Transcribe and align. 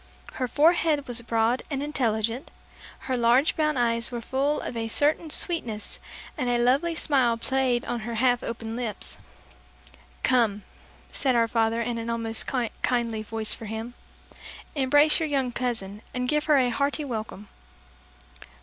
Her 0.33 0.47
forehead 0.47 1.07
was 1.07 1.21
broad 1.21 1.61
and 1.69 1.83
intelligent, 1.83 2.49
her 3.01 3.15
large 3.15 3.55
brown 3.55 3.77
eyes 3.77 4.09
were 4.09 4.19
full 4.19 4.59
of 4.61 4.75
a 4.75 4.87
certain 4.87 5.29
sweetness, 5.29 5.99
and 6.35 6.49
a 6.49 6.57
lovely 6.57 6.95
smile 6.95 7.37
played 7.37 7.85
on 7.85 7.99
her 7.99 8.15
half 8.15 8.41
opened 8.41 8.75
lips. 8.77 9.17
"Come," 10.23 10.63
said 11.11 11.35
our 11.35 11.47
father 11.47 11.83
in 11.83 11.99
an 11.99 12.09
almost 12.09 12.47
kindly 12.81 13.21
voice 13.21 13.53
for 13.53 13.65
him; 13.65 13.93
"Embrace 14.73 15.19
your 15.19 15.29
young 15.29 15.51
cousin, 15.51 16.01
and 16.15 16.27
give 16.27 16.45
her 16.45 16.57
a 16.57 16.69
hearty 16.71 17.05
welcome." 17.05 17.47